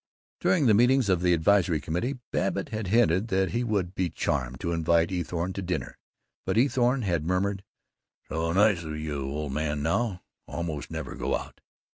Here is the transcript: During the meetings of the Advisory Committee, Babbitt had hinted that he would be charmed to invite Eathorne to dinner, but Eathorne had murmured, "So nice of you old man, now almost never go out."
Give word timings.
During 0.39 0.65
the 0.65 0.73
meetings 0.73 1.09
of 1.09 1.21
the 1.21 1.31
Advisory 1.35 1.79
Committee, 1.79 2.17
Babbitt 2.31 2.69
had 2.69 2.87
hinted 2.87 3.27
that 3.27 3.51
he 3.51 3.63
would 3.63 3.93
be 3.93 4.09
charmed 4.09 4.59
to 4.61 4.71
invite 4.71 5.11
Eathorne 5.11 5.53
to 5.53 5.61
dinner, 5.61 5.95
but 6.43 6.57
Eathorne 6.57 7.03
had 7.03 7.23
murmured, 7.23 7.63
"So 8.27 8.51
nice 8.51 8.81
of 8.81 8.97
you 8.97 9.29
old 9.29 9.53
man, 9.53 9.83
now 9.83 10.23
almost 10.47 10.89
never 10.89 11.13
go 11.13 11.37
out." 11.37 11.61